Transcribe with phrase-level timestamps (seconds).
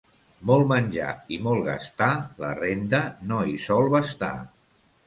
[0.51, 2.09] Molt menjar i molt gastar,
[2.47, 4.35] la renda no hi sol bastar.